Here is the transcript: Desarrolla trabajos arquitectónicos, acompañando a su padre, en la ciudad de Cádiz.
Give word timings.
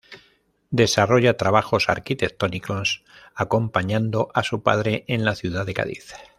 Desarrolla 0.71 1.37
trabajos 1.37 1.87
arquitectónicos, 1.87 3.03
acompañando 3.35 4.29
a 4.33 4.41
su 4.41 4.63
padre, 4.63 5.05
en 5.07 5.25
la 5.25 5.35
ciudad 5.35 5.63
de 5.63 5.75
Cádiz. 5.75 6.15